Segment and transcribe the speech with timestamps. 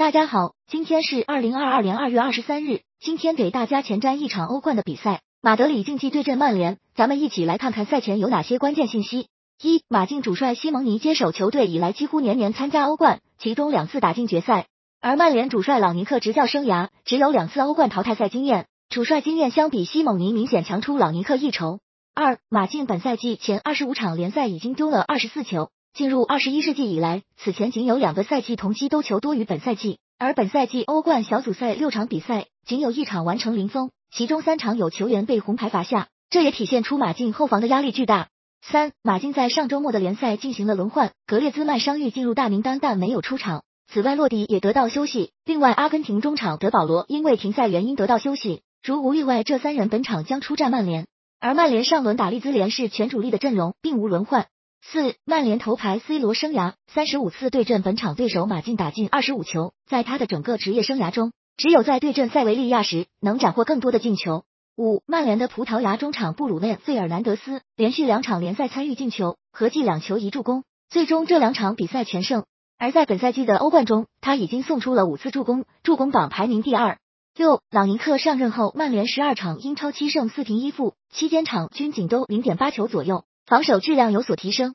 [0.00, 2.80] 大家好，今天是二零二二年二月二十三日。
[3.00, 6.78] 今天给大家前瞻一场欧冠的比赛，马德里竞技对阵曼联。
[6.94, 9.28] 咱们一起来看看赛前有哪些关键信息。
[9.62, 14.68] 一、马竞主帅西蒙尼接手球队以来，几乎年年参加欧冠，其中两次打进决赛。
[15.02, 21.78] 而曼联主帅朗尼克执教生涯只有两次欧冠淘汰赛经验，主帅经验相比西蒙尼明显强出朗尼克一筹。
[22.14, 25.68] 二、马竞本赛季前二十五场联赛已经丢了二十四球。
[25.92, 38.28] 进入二十一世纪以来，此前仅有两个赛季同期都球多于本赛季，而本赛季欧冠小组赛六场比赛仅有一场完成零封，其中三场有球员被红牌罚下，这也体现出马竞后防的压力巨大。
[38.62, 43.64] 三，马竞在上周末的联赛进行了轮换，格列兹曼伤愈进入大名单，但没有出场。
[43.92, 45.32] 此外，洛迪也得到休息。
[45.44, 48.62] 另外，阿根廷中场德保罗因为停赛原因得到休息。
[48.84, 51.08] 如无意外，这三人本场将出战曼联。
[51.40, 54.46] 而曼联上轮打利兹联是全主力的阵容，并无轮换。
[54.82, 64.44] 四，曼联头牌 C 罗生涯三十五次对阵本场对手马竞打进二十五球，在他的整个职业生涯中，只有在对阵塞维利亚时能斩获更多的进球。
[64.76, 72.44] 五，曼联的葡萄牙中场布鲁内费尔南德斯连续两场联赛参与进球，合计两球一助攻，最终这两场比赛全胜。
[72.78, 76.98] 而在本赛季的欧冠中，他已经送出了五次助攻，助攻榜排名第二。
[77.36, 83.24] 六，朗尼克上任后，曼联十二场英超七胜四平一负，期间场均仅都零点八球左右。
[83.46, 84.68] 防守质量有所提升，